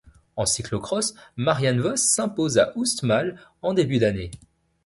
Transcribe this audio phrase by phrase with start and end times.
[0.35, 4.31] En cyclo-cross, Marianne Vos s'impose à Oostmalle en début d'année.